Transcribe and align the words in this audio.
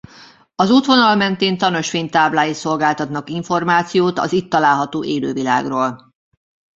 Az 0.55 0.69
útvonal 0.69 1.15
mentén 1.15 1.57
tanösvény 1.57 2.09
táblái 2.09 2.53
szolgáltatnak 2.53 3.29
információt 3.29 4.19
az 4.19 4.33
itt 4.33 4.49
található 4.49 5.03
élővilágról. 5.03 6.13